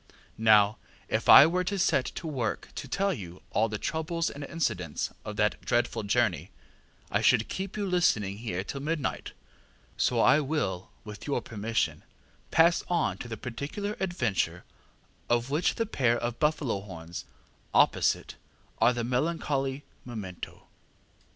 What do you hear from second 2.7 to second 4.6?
to tell you all the troubles and